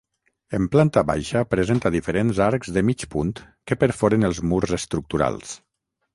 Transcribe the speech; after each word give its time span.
En 0.59 0.63
planta 0.75 1.03
baixa 1.09 1.43
presenta 1.51 1.91
diferents 1.97 2.39
arcs 2.47 2.73
de 2.79 2.83
mig 2.91 3.05
punt 3.13 3.35
que 3.43 3.79
perforen 3.85 4.31
els 4.33 4.43
murs 4.55 4.77
estructurals. 4.81 5.55